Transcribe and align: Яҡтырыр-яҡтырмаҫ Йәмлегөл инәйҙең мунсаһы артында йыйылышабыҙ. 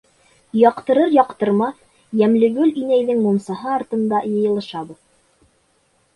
Яҡтырыр-яҡтырмаҫ 0.59 1.77
Йәмлегөл 2.21 2.73
инәйҙең 2.85 3.21
мунсаһы 3.27 3.71
артында 3.75 4.25
йыйылышабыҙ. 4.33 5.01